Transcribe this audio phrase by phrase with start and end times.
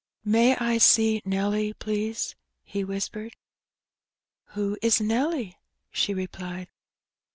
[0.25, 3.35] May I see Nelly, please?" he whispered.
[4.55, 5.57] Who is Nelly?"
[5.91, 6.69] she replied.